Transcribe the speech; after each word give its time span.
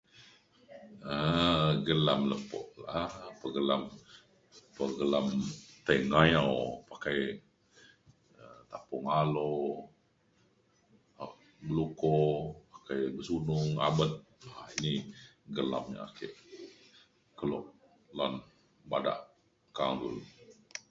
um 1.13 1.69
Gelam 1.87 2.21
lepo 2.31 2.59
da, 2.85 2.97
ek 3.27 3.35
pe 4.75 4.85
gelam 4.99 5.25
tai 5.85 5.99
mayo 6.11 6.47
pa 6.87 6.95
tapung 8.69 9.07
alok, 9.19 9.79
beluko 11.65 12.13
pakai 12.71 13.01
sunung, 13.27 13.69
abet. 13.87 14.13
Yie 14.83 14.95
gelam 15.57 15.85
yak 15.95 16.05
ake 16.09 16.27
kelo 17.37 17.59
lan 18.17 18.33
bada 18.89 19.13
ka'ang 19.75 19.95
dulue 20.01 20.25